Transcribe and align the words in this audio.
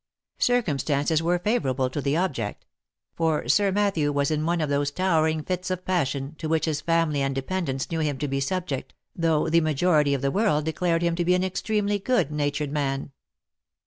Circumstances 0.39 1.21
were 1.21 1.37
favourable 1.37 1.87
to 1.87 2.01
the 2.01 2.17
object; 2.17 2.65
for 3.13 3.47
Sir 3.47 3.71
Matthew 3.71 4.11
was 4.11 4.31
in 4.31 4.43
one 4.47 4.59
of 4.59 4.67
those 4.67 4.89
towering 4.89 5.43
fits 5.43 5.69
of 5.69 5.85
passion, 5.85 6.33
to 6.39 6.49
which 6.49 6.65
his 6.65 6.81
family 6.81 7.21
and 7.21 7.35
de 7.35 7.41
pendants 7.43 7.91
knew 7.91 7.99
him 7.99 8.17
to 8.17 8.27
be 8.27 8.39
subject, 8.39 8.95
though 9.15 9.47
the 9.47 9.61
majority 9.61 10.15
of 10.15 10.23
the 10.23 10.31
world 10.31 10.65
declared 10.65 11.03
him 11.03 11.15
to 11.17 11.23
be 11.25 11.35
an 11.35 11.43
extremely 11.43 11.99
good 11.99 12.31
natured 12.31 12.71
man. 12.71 13.11